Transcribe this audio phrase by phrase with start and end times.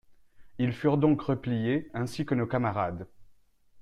[0.57, 3.05] Ils furent donc repliés, ainsi que nos camarades.